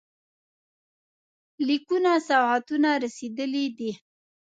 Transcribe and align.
لیکونه 1.67 2.09
او 2.17 2.23
سوغاتونه 2.29 2.89
رسېدلي 3.03 3.65
دي. 3.77 3.91